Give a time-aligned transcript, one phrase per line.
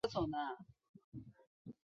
[0.07, 0.37] 是著名的
[1.13, 1.25] 旅游景
[1.65, 1.75] 点。